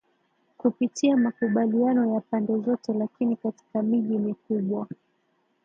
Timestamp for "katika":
3.35-3.81